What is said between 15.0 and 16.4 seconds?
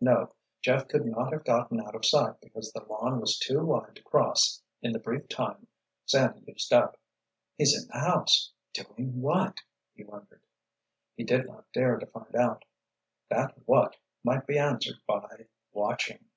by "watching!"